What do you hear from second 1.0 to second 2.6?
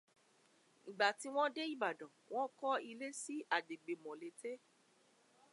tí wọ́n dé Ìbàdàn, wọ́n